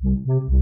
[0.00, 0.58] Hello,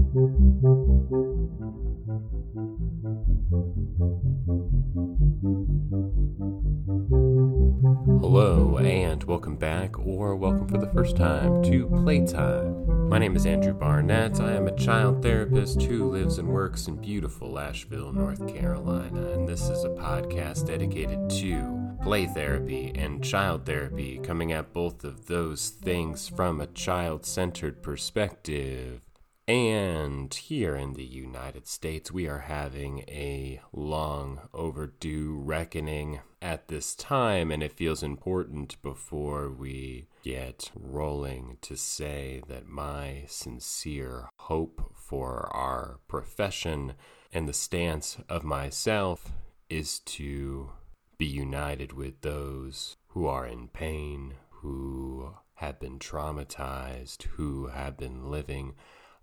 [8.79, 13.09] and welcome back, or welcome for the first time to Playtime.
[13.09, 14.41] My name is Andrew Barnett.
[14.41, 19.47] I am a child therapist who lives and works in beautiful Asheville, North Carolina, and
[19.47, 25.27] this is a podcast dedicated to play therapy and child therapy, coming at both of
[25.27, 29.06] those things from a child centered perspective.
[29.47, 36.93] And here in the United States, we are having a long overdue reckoning at this
[36.93, 44.91] time, and it feels important before we get rolling to say that my sincere hope
[44.93, 46.95] for our profession
[47.31, 49.31] and the stance of myself
[49.69, 50.71] is to
[51.17, 58.29] be united with those who are in pain, who have been traumatized, who have been
[58.29, 58.75] living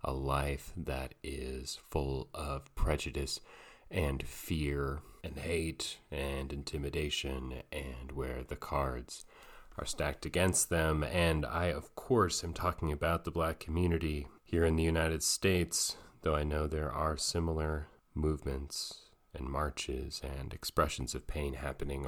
[0.05, 3.41] a life that is full of prejudice
[3.91, 9.25] and fear and hate and intimidation, and where the cards
[9.77, 11.03] are stacked against them.
[11.03, 15.97] And I, of course, am talking about the black community here in the United States,
[16.21, 19.01] though I know there are similar movements
[19.33, 22.05] and marches and expressions of pain happening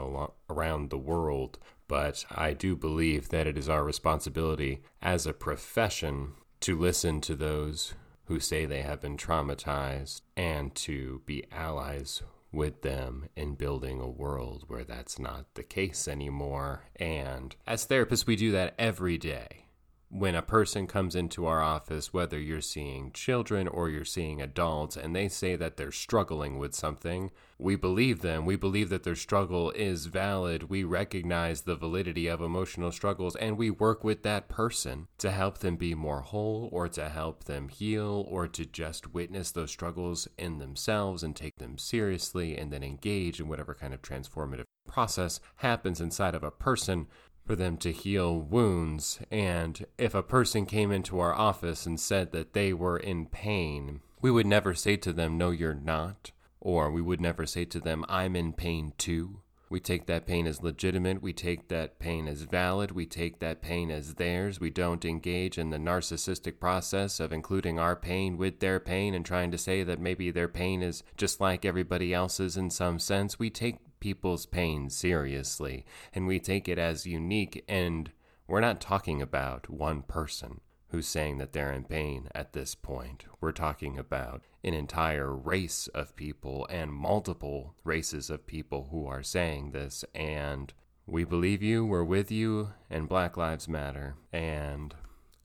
[0.49, 1.59] around the world.
[1.87, 7.35] But I do believe that it is our responsibility as a profession to listen to
[7.35, 7.93] those
[8.25, 14.09] who say they have been traumatized and to be allies with them in building a
[14.09, 16.83] world where that's not the case anymore.
[16.95, 19.66] And as therapists, we do that every day
[20.09, 24.95] when a person comes into our office, whether you're seeing children or you're seeing adults,
[24.95, 28.45] and they say that they're struggling with something, we believe them.
[28.45, 30.69] We believe that their struggle is valid.
[30.69, 35.57] We recognize the validity of emotional struggles, and we work with that person to help
[35.57, 40.27] them be more whole or to help them heal or to just witness those struggles
[40.37, 45.39] in themselves and take them seriously and then engage in whatever kind of transformative process
[45.57, 47.07] happens inside of a person
[47.47, 49.19] for them to heal wounds.
[49.31, 54.01] And if a person came into our office and said that they were in pain,
[54.21, 56.31] we would never say to them, No, you're not.
[56.59, 59.41] Or we would never say to them, I'm in pain too.
[59.69, 61.21] We take that pain as legitimate.
[61.21, 62.91] We take that pain as valid.
[62.91, 64.61] We take that pain as theirs.
[64.61, 69.25] We don't engage in the narcissistic process of including our pain with their pain and
[69.25, 73.39] trying to say that maybe their pain is just like everybody else's in some sense.
[73.39, 77.63] We take people's pain seriously and we take it as unique.
[77.67, 78.11] And
[78.47, 83.25] we're not talking about one person who's saying that they're in pain at this point.
[83.41, 89.23] We're talking about an entire race of people and multiple races of people who are
[89.23, 90.05] saying this.
[90.15, 90.73] And
[91.05, 94.15] we believe you, we're with you, and Black Lives Matter.
[94.31, 94.95] And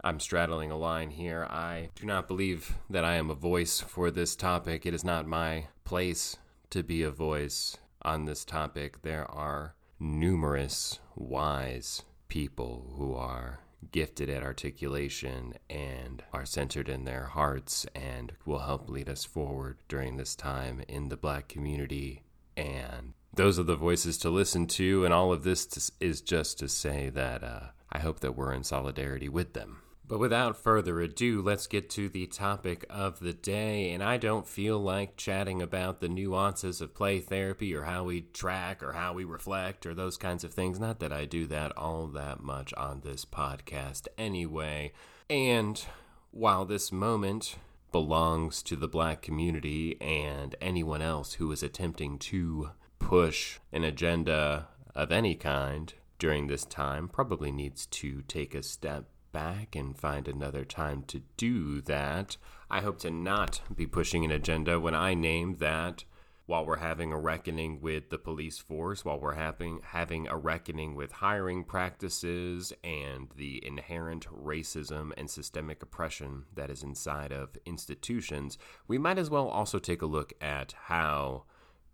[0.04, 1.44] I'm straddling a line here.
[1.44, 4.86] I do not believe that I am a voice for this topic.
[4.86, 6.36] It is not my place
[6.70, 9.02] to be a voice on this topic.
[9.02, 17.24] There are numerous wise people who are gifted at articulation and are centered in their
[17.24, 22.22] hearts and will help lead us forward during this time in the black community.
[22.56, 25.04] And those are the voices to listen to.
[25.04, 28.64] And all of this is just to say that uh, I hope that we're in
[28.64, 29.82] solidarity with them.
[30.12, 33.92] But without further ado, let's get to the topic of the day.
[33.94, 38.20] And I don't feel like chatting about the nuances of play therapy or how we
[38.20, 40.78] track or how we reflect or those kinds of things.
[40.78, 44.92] Not that I do that all that much on this podcast anyway.
[45.30, 45.82] And
[46.30, 47.56] while this moment
[47.90, 54.68] belongs to the black community and anyone else who is attempting to push an agenda
[54.94, 60.28] of any kind during this time probably needs to take a step back and find
[60.28, 62.37] another time to do that.
[62.70, 66.04] I hope to not be pushing an agenda when I name that
[66.47, 70.94] while we're having a reckoning with the police force, while we're having having a reckoning
[70.94, 78.58] with hiring practices and the inherent racism and systemic oppression that is inside of institutions,
[78.88, 81.44] we might as well also take a look at how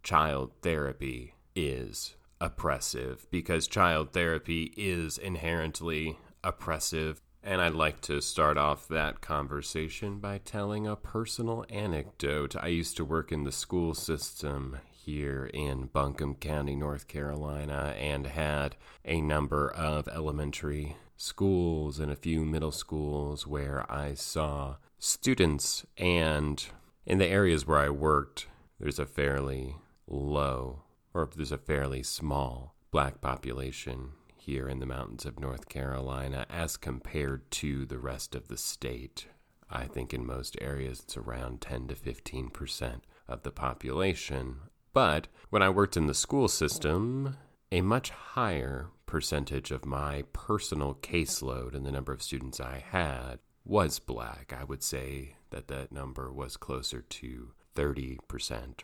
[0.02, 8.58] child therapy is oppressive because child therapy is inherently oppressive and I'd like to start
[8.58, 12.54] off that conversation by telling a personal anecdote.
[12.54, 18.26] I used to work in the school system here in Buncombe County, North Carolina, and
[18.26, 25.86] had a number of elementary schools and a few middle schools where I saw students.
[25.96, 26.62] And
[27.06, 28.46] in the areas where I worked,
[28.78, 30.82] there's a fairly low,
[31.14, 34.10] or there's a fairly small black population
[34.48, 39.26] here in the mountains of North Carolina as compared to the rest of the state.
[39.70, 44.60] I think in most areas it's around 10 to 15% of the population.
[44.94, 47.36] But when I worked in the school system,
[47.70, 53.40] a much higher percentage of my personal caseload and the number of students I had
[53.66, 54.54] was black.
[54.58, 58.18] I would say that that number was closer to 30%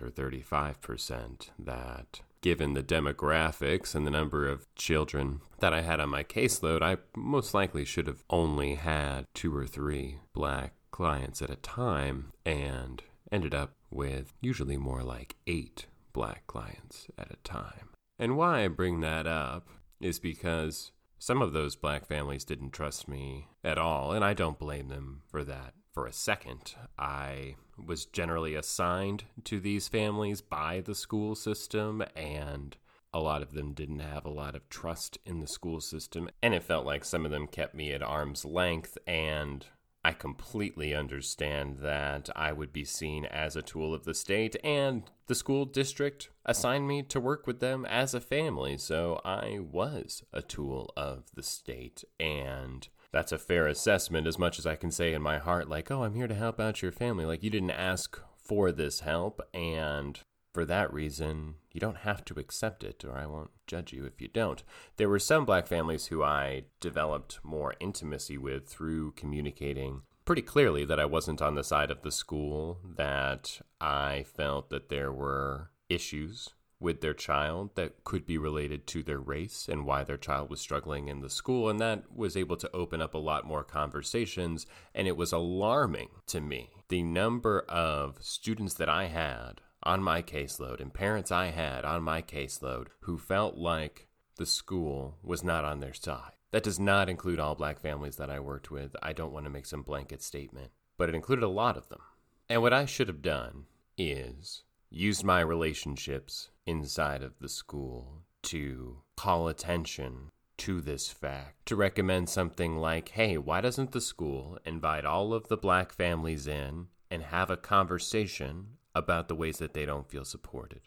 [0.02, 6.11] or 35% that given the demographics and the number of children that I had on
[6.11, 11.49] my caseload, I most likely should have only had two or three black clients at
[11.49, 13.02] a time and
[13.32, 17.88] ended up with usually more like eight black clients at a time.
[18.19, 23.08] And why I bring that up is because some of those black families didn't trust
[23.08, 26.75] me at all, and I don't blame them for that for a second.
[26.99, 32.76] I was generally assigned to these families by the school system, and
[33.12, 36.29] a lot of them didn't have a lot of trust in the school system.
[36.43, 38.99] And it felt like some of them kept me at arm's length.
[39.06, 39.64] And
[40.05, 45.05] I completely understand that I would be seen as a tool of the state, and
[45.29, 48.76] the school district assigned me to work with them as a family.
[48.76, 52.05] So I was a tool of the state.
[52.19, 55.88] And that's a fair assessment as much as I can say in my heart, like,
[55.90, 57.25] oh, I'm here to help out your family.
[57.25, 60.19] Like, you didn't ask for this help, and
[60.52, 64.20] for that reason, you don't have to accept it, or I won't judge you if
[64.20, 64.64] you don't.
[64.96, 70.84] There were some black families who I developed more intimacy with through communicating pretty clearly
[70.84, 75.70] that I wasn't on the side of the school, that I felt that there were
[75.88, 80.50] issues with their child that could be related to their race and why their child
[80.50, 81.69] was struggling in the school.
[81.69, 84.67] And that was able to open up a lot more conversations.
[84.94, 90.23] And it was alarming to me the number of students that I had on my
[90.23, 95.65] caseload and parents I had on my caseload who felt like the school was not
[95.65, 96.32] on their side.
[96.50, 98.94] That does not include all black families that I worked with.
[99.03, 102.00] I don't want to make some blanket statement, but it included a lot of them.
[102.49, 103.65] And what I should have done
[103.97, 104.62] is
[104.94, 112.29] used my relationships inside of the school to call attention to this fact, to recommend
[112.29, 117.23] something like, hey, why doesn't the school invite all of the black families in and
[117.25, 120.82] have a conversation about the ways that they don't feel supported?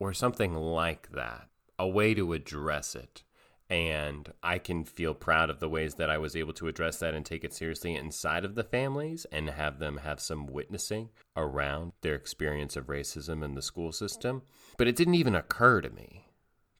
[0.00, 1.48] Or something like that,
[1.78, 3.23] a way to address it
[3.70, 7.14] and I can feel proud of the ways that I was able to address that
[7.14, 11.92] and take it seriously inside of the families and have them have some witnessing around
[12.02, 14.42] their experience of racism in the school system.
[14.76, 16.26] But it didn't even occur to me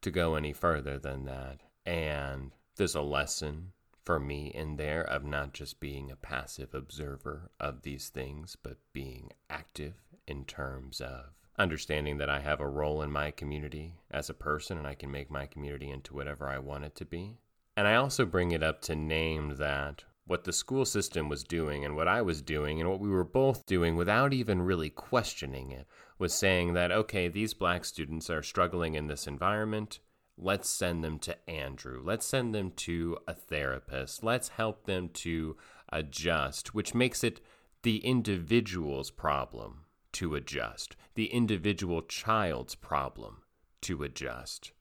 [0.03, 1.61] to go any further than that.
[1.87, 3.73] And there's a lesson
[4.05, 8.77] for me in there of not just being a passive observer of these things, but
[8.93, 9.95] being active
[10.27, 14.79] in terms of understanding that I have a role in my community as a person
[14.79, 17.39] and I can make my community into whatever I want it to be.
[17.77, 21.85] And I also bring it up to name that what the school system was doing
[21.85, 25.71] and what I was doing and what we were both doing without even really questioning
[25.71, 25.87] it
[26.19, 29.99] was saying that, okay, these black students are struggling in this environment.
[30.39, 32.01] Let's send them to Andrew.
[32.03, 34.25] Let's send them to a therapist.
[34.25, 35.56] Let's help them to
[35.91, 37.41] adjust, which makes it
[37.83, 39.84] the individual's problem
[40.15, 43.43] to adjust, the individual child's problem
[43.83, 44.73] to adjust,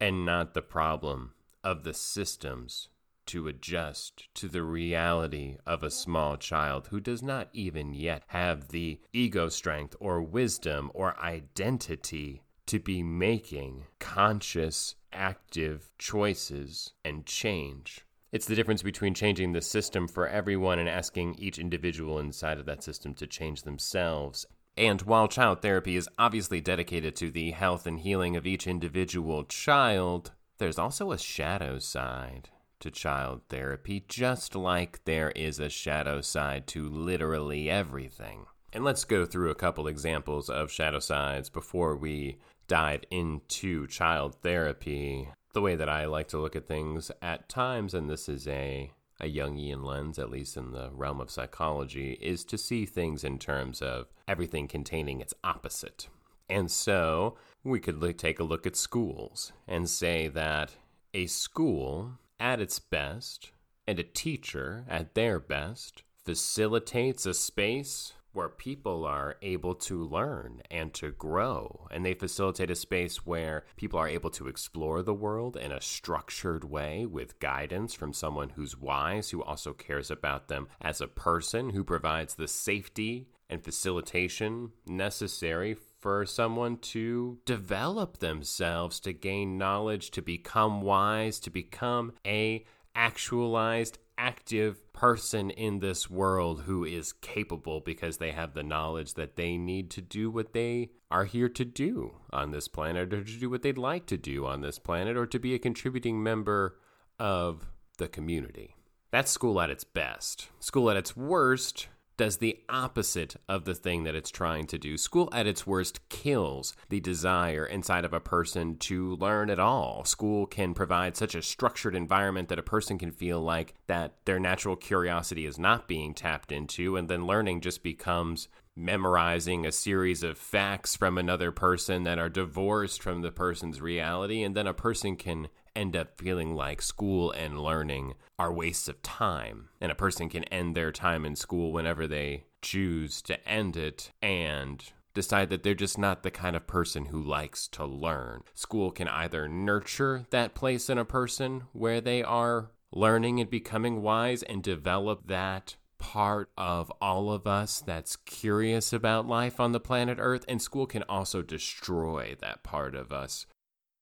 [0.00, 1.32] and not the problem
[1.64, 2.88] of the systems
[3.26, 8.68] to adjust to the reality of a small child who does not even yet have
[8.68, 18.04] the ego strength or wisdom or identity to be making conscious, active choices and change.
[18.32, 22.66] It's the difference between changing the system for everyone and asking each individual inside of
[22.66, 24.46] that system to change themselves
[24.80, 29.44] and while child therapy is obviously dedicated to the health and healing of each individual
[29.44, 36.22] child, there's also a shadow side to child therapy, just like there is a shadow
[36.22, 38.46] side to literally everything.
[38.72, 44.36] And let's go through a couple examples of shadow sides before we dive into child
[44.36, 45.28] therapy.
[45.52, 48.92] The way that I like to look at things at times, and this is a
[49.20, 53.38] a Jungian lens, at least in the realm of psychology, is to see things in
[53.38, 56.08] terms of everything containing its opposite.
[56.48, 60.76] And so we could take a look at schools and say that
[61.14, 63.52] a school at its best
[63.86, 70.62] and a teacher at their best facilitates a space where people are able to learn
[70.70, 71.88] and to grow.
[71.90, 75.80] And they facilitate a space where people are able to explore the world in a
[75.80, 81.08] structured way with guidance from someone who's wise, who also cares about them as a
[81.08, 89.58] person, who provides the safety and facilitation necessary for someone to develop themselves, to gain
[89.58, 97.14] knowledge, to become wise, to become a actualized active person in this world who is
[97.14, 101.48] capable because they have the knowledge that they need to do what they are here
[101.48, 104.78] to do on this planet or to do what they'd like to do on this
[104.78, 106.76] planet or to be a contributing member
[107.18, 108.76] of the community.
[109.10, 110.48] That's school at its best.
[110.60, 111.88] School at its worst
[112.20, 114.98] does the opposite of the thing that it's trying to do.
[114.98, 120.04] School at its worst kills the desire inside of a person to learn at all.
[120.04, 124.38] School can provide such a structured environment that a person can feel like that their
[124.38, 130.22] natural curiosity is not being tapped into and then learning just becomes memorizing a series
[130.22, 134.74] of facts from another person that are divorced from the person's reality and then a
[134.74, 139.68] person can end up feeling like school and learning are wastes of time.
[139.80, 144.12] And a person can end their time in school whenever they choose to end it
[144.20, 144.84] and
[145.14, 148.42] decide that they're just not the kind of person who likes to learn.
[148.54, 154.02] School can either nurture that place in a person where they are learning and becoming
[154.02, 159.80] wise and develop that part of all of us that's curious about life on the
[159.80, 163.46] planet Earth, and school can also destroy that part of us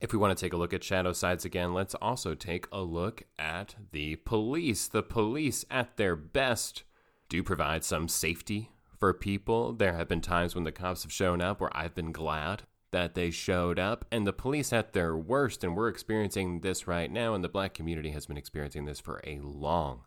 [0.00, 2.80] if we want to take a look at shadow sides again, let's also take a
[2.80, 4.86] look at the police.
[4.86, 6.84] The police, at their best,
[7.28, 9.72] do provide some safety for people.
[9.72, 13.14] There have been times when the cops have shown up where I've been glad that
[13.14, 14.04] they showed up.
[14.10, 17.74] And the police, at their worst, and we're experiencing this right now, and the black
[17.74, 20.02] community has been experiencing this for a long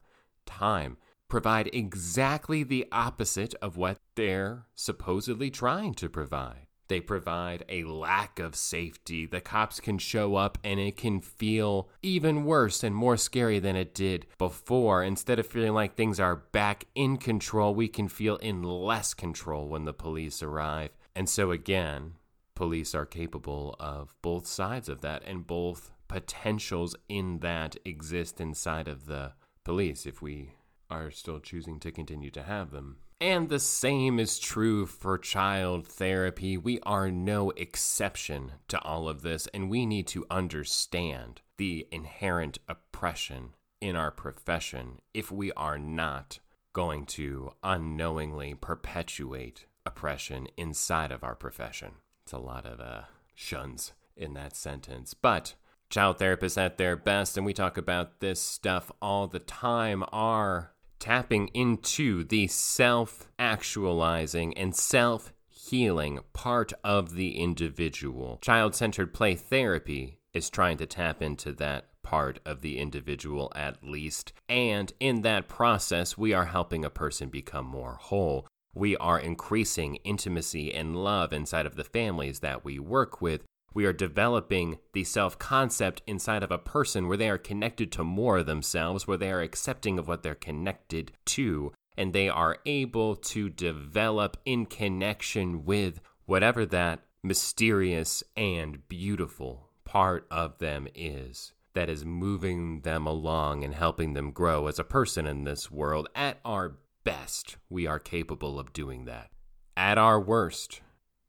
[0.45, 6.67] time, provide exactly the opposite of what they're supposedly trying to provide.
[6.91, 9.25] They provide a lack of safety.
[9.25, 13.77] The cops can show up and it can feel even worse and more scary than
[13.77, 15.01] it did before.
[15.01, 19.69] Instead of feeling like things are back in control, we can feel in less control
[19.69, 20.89] when the police arrive.
[21.15, 22.15] And so, again,
[22.55, 28.89] police are capable of both sides of that and both potentials in that exist inside
[28.89, 29.31] of the
[29.63, 30.55] police if we
[30.89, 32.97] are still choosing to continue to have them.
[33.21, 36.57] And the same is true for child therapy.
[36.57, 42.57] We are no exception to all of this, and we need to understand the inherent
[42.67, 46.39] oppression in our profession if we are not
[46.73, 51.91] going to unknowingly perpetuate oppression inside of our profession.
[52.23, 53.01] It's a lot of uh,
[53.35, 55.13] shuns in that sentence.
[55.13, 55.53] But
[55.91, 60.73] child therapists at their best, and we talk about this stuff all the time, are
[61.01, 68.39] tapping into the self actualizing and self healing part of the individual.
[68.41, 73.83] Child centered play therapy is trying to tap into that part of the individual at
[73.83, 74.31] least.
[74.47, 78.47] And in that process, we are helping a person become more whole.
[78.73, 83.43] We are increasing intimacy and love inside of the families that we work with
[83.73, 88.03] we are developing the self concept inside of a person where they are connected to
[88.03, 92.59] more of themselves, where they are accepting of what they're connected to, and they are
[92.65, 101.53] able to develop in connection with whatever that mysterious and beautiful part of them is
[101.73, 106.09] that is moving them along and helping them grow as a person in this world.
[106.15, 109.29] At our best, we are capable of doing that.
[109.77, 110.81] At our worst,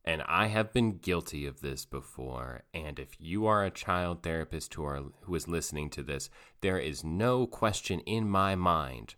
[0.05, 2.63] and I have been guilty of this before.
[2.75, 6.29] And if you are a child therapist who, are, who is listening to this,
[6.61, 9.15] there is no question in my mind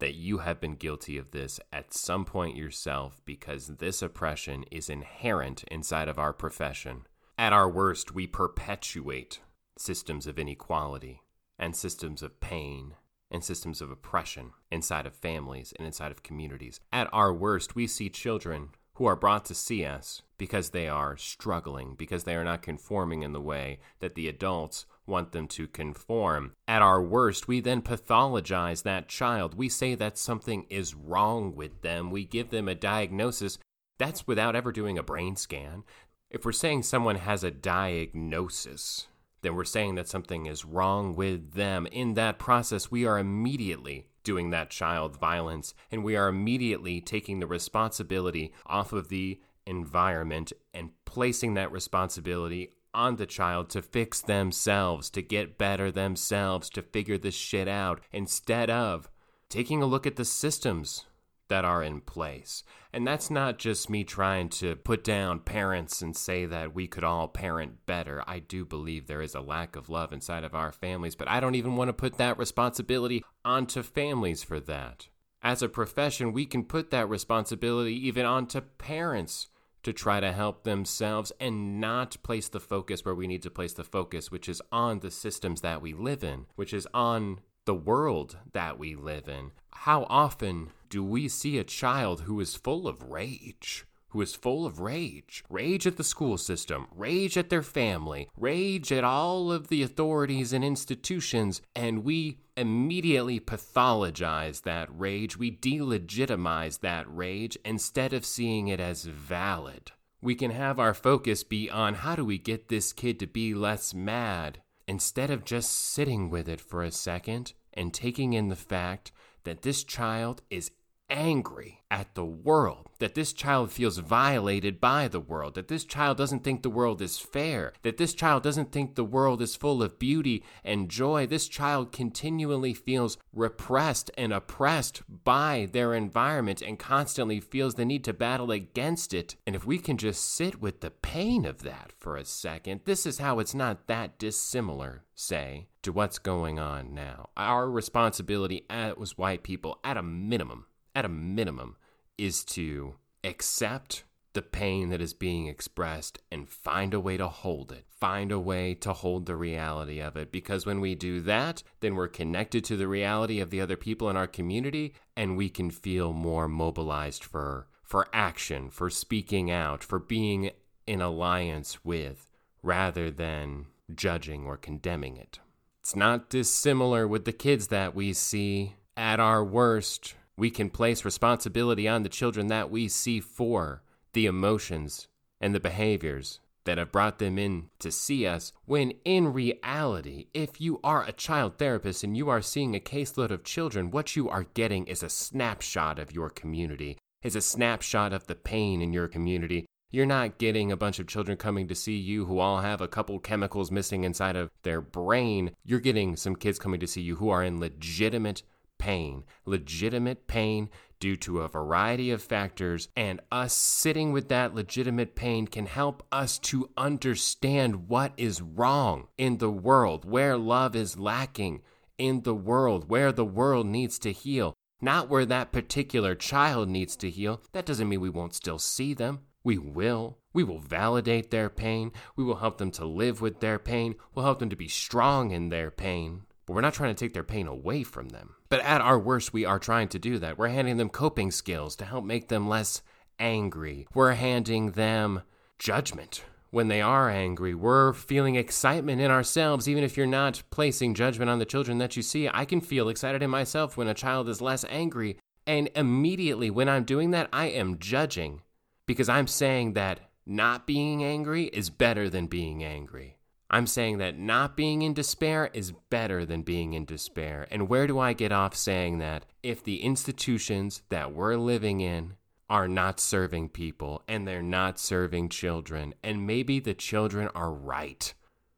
[0.00, 4.90] that you have been guilty of this at some point yourself because this oppression is
[4.90, 7.06] inherent inside of our profession.
[7.38, 9.40] At our worst, we perpetuate
[9.78, 11.22] systems of inequality
[11.58, 12.94] and systems of pain
[13.30, 16.80] and systems of oppression inside of families and inside of communities.
[16.92, 21.16] At our worst, we see children who are brought to see us because they are
[21.16, 25.66] struggling, because they are not conforming in the way that the adults want them to
[25.66, 26.52] conform.
[26.66, 29.54] At our worst, we then pathologize that child.
[29.54, 32.10] We say that something is wrong with them.
[32.10, 33.58] We give them a diagnosis.
[33.98, 35.84] That's without ever doing a brain scan.
[36.30, 39.08] If we're saying someone has a diagnosis,
[39.44, 41.86] then we're saying that something is wrong with them.
[41.86, 47.40] In that process, we are immediately doing that child violence, and we are immediately taking
[47.40, 54.20] the responsibility off of the environment and placing that responsibility on the child to fix
[54.20, 59.10] themselves, to get better themselves, to figure this shit out, instead of
[59.48, 61.04] taking a look at the systems
[61.48, 62.62] that are in place.
[62.92, 67.04] And that's not just me trying to put down parents and say that we could
[67.04, 68.22] all parent better.
[68.26, 71.40] I do believe there is a lack of love inside of our families, but I
[71.40, 75.08] don't even want to put that responsibility onto families for that.
[75.42, 79.48] As a profession, we can put that responsibility even onto parents
[79.82, 83.74] to try to help themselves and not place the focus where we need to place
[83.74, 87.74] the focus, which is on the systems that we live in, which is on the
[87.74, 89.50] world that we live in.
[89.72, 93.84] How often do we see a child who is full of rage?
[94.10, 95.42] Who is full of rage.
[95.50, 100.52] Rage at the school system, rage at their family, rage at all of the authorities
[100.52, 105.36] and institutions, and we immediately pathologize that rage.
[105.36, 109.90] We delegitimize that rage instead of seeing it as valid.
[110.22, 113.52] We can have our focus be on how do we get this kid to be
[113.52, 118.54] less mad instead of just sitting with it for a second and taking in the
[118.54, 119.10] fact
[119.42, 120.70] that this child is
[121.10, 126.16] angry at the world, that this child feels violated by the world, that this child
[126.16, 129.82] doesn't think the world is fair, that this child doesn't think the world is full
[129.82, 131.26] of beauty and joy.
[131.26, 138.04] This child continually feels repressed and oppressed by their environment and constantly feels the need
[138.04, 139.36] to battle against it.
[139.46, 143.06] And if we can just sit with the pain of that for a second, this
[143.06, 147.28] is how it's not that dissimilar, say, to what's going on now.
[147.36, 151.76] Our responsibility as white people, at a minimum, at a minimum,
[152.16, 157.72] is to accept the pain that is being expressed and find a way to hold
[157.72, 157.84] it.
[157.88, 160.32] Find a way to hold the reality of it.
[160.32, 164.10] Because when we do that, then we're connected to the reality of the other people
[164.10, 169.84] in our community and we can feel more mobilized for, for action, for speaking out,
[169.84, 170.50] for being
[170.86, 172.28] in alliance with,
[172.62, 175.38] rather than judging or condemning it.
[175.80, 181.04] It's not dissimilar with the kids that we see at our worst we can place
[181.04, 185.08] responsibility on the children that we see for the emotions
[185.40, 190.60] and the behaviors that have brought them in to see us, when in reality, if
[190.60, 194.28] you are a child therapist and you are seeing a caseload of children, what you
[194.28, 198.92] are getting is a snapshot of your community, is a snapshot of the pain in
[198.92, 199.66] your community.
[199.90, 202.88] You're not getting a bunch of children coming to see you who all have a
[202.88, 205.52] couple chemicals missing inside of their brain.
[205.64, 208.42] You're getting some kids coming to see you who are in legitimate
[208.84, 210.68] pain, legitimate pain
[211.00, 216.06] due to a variety of factors, and us sitting with that legitimate pain can help
[216.12, 221.62] us to understand what is wrong in the world, where love is lacking
[221.96, 226.94] in the world, where the world needs to heal, not where that particular child needs
[226.94, 227.40] to heal.
[227.52, 229.20] That doesn't mean we won't still see them.
[229.42, 230.18] We will.
[230.34, 231.90] We will validate their pain.
[232.16, 233.94] We will help them to live with their pain.
[234.14, 236.24] We'll help them to be strong in their pain.
[236.46, 238.34] But we're not trying to take their pain away from them.
[238.48, 240.38] But at our worst, we are trying to do that.
[240.38, 242.82] We're handing them coping skills to help make them less
[243.18, 243.86] angry.
[243.94, 245.22] We're handing them
[245.58, 247.54] judgment when they are angry.
[247.54, 251.96] We're feeling excitement in ourselves, even if you're not placing judgment on the children that
[251.96, 252.28] you see.
[252.32, 255.18] I can feel excited in myself when a child is less angry.
[255.46, 258.42] And immediately when I'm doing that, I am judging
[258.86, 263.18] because I'm saying that not being angry is better than being angry.
[263.50, 267.46] I'm saying that not being in despair is better than being in despair.
[267.50, 269.26] And where do I get off saying that?
[269.42, 272.14] If the institutions that we're living in
[272.48, 278.14] are not serving people and they're not serving children, and maybe the children are right.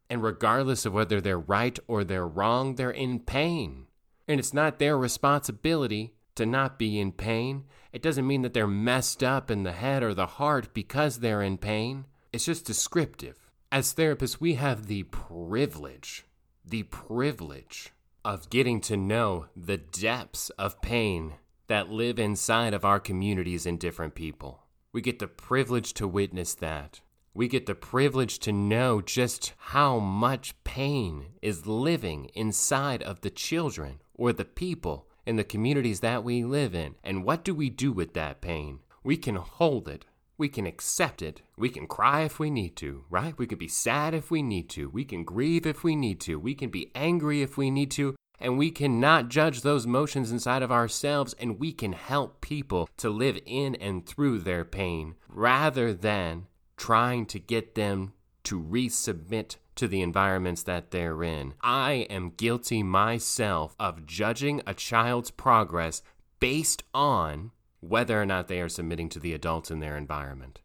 [0.08, 3.86] And regardless of whether they're right or they're wrong, they're in pain.
[4.28, 7.64] And it's not their responsibility to not be in pain.
[7.92, 11.42] It doesn't mean that they're messed up in the head or the heart because they're
[11.42, 12.04] in pain.
[12.32, 13.45] It's just descriptive.
[13.72, 16.24] As therapists, we have the privilege,
[16.64, 17.92] the privilege
[18.24, 21.34] of getting to know the depths of pain
[21.66, 24.62] that live inside of our communities and different people.
[24.92, 27.00] We get the privilege to witness that.
[27.34, 33.30] We get the privilege to know just how much pain is living inside of the
[33.30, 36.94] children or the people in the communities that we live in.
[37.02, 38.78] And what do we do with that pain?
[39.02, 40.04] We can hold it
[40.38, 41.42] we can accept it.
[41.56, 43.36] We can cry if we need to, right?
[43.38, 44.88] We can be sad if we need to.
[44.90, 46.38] We can grieve if we need to.
[46.38, 48.14] We can be angry if we need to.
[48.38, 53.08] And we cannot judge those motions inside of ourselves, and we can help people to
[53.08, 56.46] live in and through their pain rather than
[56.76, 58.12] trying to get them
[58.44, 61.54] to resubmit to the environments that they're in.
[61.62, 66.02] I am guilty myself of judging a child's progress
[66.38, 67.52] based on
[67.88, 70.60] whether or not they are submitting to the adults in their environment.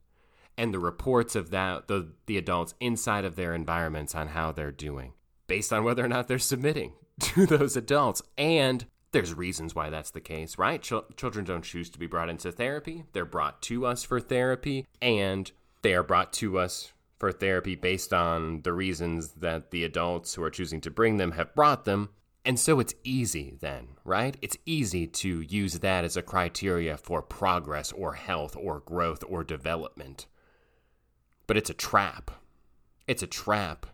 [0.57, 4.71] And the reports of that the, the adults inside of their environments on how they're
[4.71, 5.13] doing
[5.47, 8.21] based on whether or not they're submitting to those adults.
[8.37, 10.81] And there's reasons why that's the case right?
[10.81, 13.03] Ch- children don't choose to be brought into therapy.
[13.13, 18.13] They're brought to us for therapy and they are brought to us for therapy based
[18.13, 22.09] on the reasons that the adults who are choosing to bring them have brought them
[22.43, 24.35] and so it's easy then, right?
[24.41, 29.43] It's easy to use that as a criteria for progress or health or growth or
[29.43, 30.25] development.
[31.45, 32.31] But it's a trap.
[33.07, 33.85] It's a trap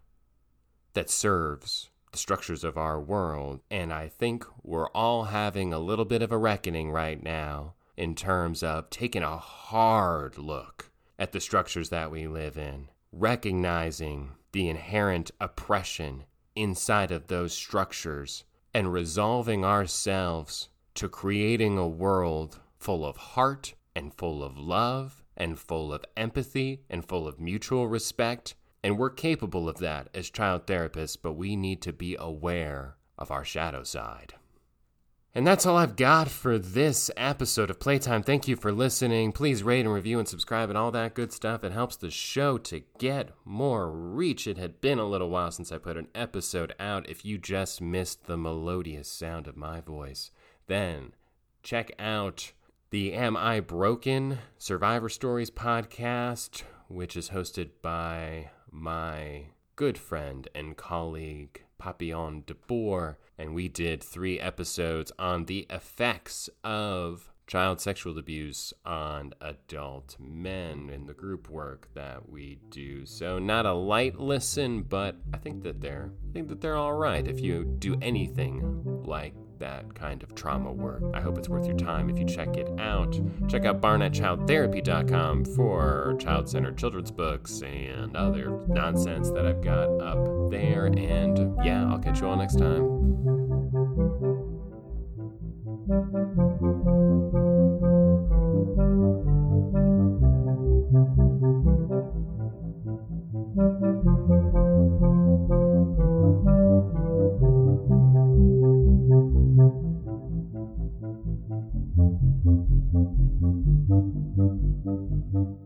[0.94, 3.60] that serves the structures of our world.
[3.70, 8.16] And I think we're all having a little bit of a reckoning right now in
[8.16, 14.70] terms of taking a hard look at the structures that we live in, recognizing the
[14.70, 16.24] inherent oppression
[16.58, 18.44] inside of those structures,
[18.74, 25.60] and resolving ourselves to creating a world full of heart and full of love and
[25.60, 28.56] full of empathy and full of mutual respect.
[28.84, 33.32] And we're capable of that as child therapists, but we need to be aware of
[33.32, 34.36] our shadow side.
[35.36, 38.24] And that's all I've got for this episode of Playtime.
[38.24, 39.32] Thank you for listening.
[39.32, 41.64] Please rate and review and subscribe and all that good stuff.
[41.64, 44.48] It helps the show to get more reach.
[44.48, 47.08] It had been a little while since I put an episode out.
[47.08, 50.32] If you just missed the melodious sound of my voice,
[50.66, 51.14] then
[51.62, 52.54] check out
[52.90, 60.76] the Am I Broken Survivor Stories podcast, which is hosted by my good friend and
[60.76, 68.18] colleague Papillon de Boer, and we did three episodes on the effects of child sexual
[68.18, 73.06] abuse on adult men in the group work that we do.
[73.06, 76.94] So not a light listen, but I think that they're I think that they're all
[76.94, 81.04] right if you do anything like that kind of trauma work.
[81.14, 83.20] I hope it's worth your time if you check it out.
[83.48, 90.52] Check out barnettchildtherapy.com for child centered children's books and other nonsense that I've got up
[90.52, 90.86] there.
[90.88, 93.47] And yeah, I'll catch you all next time.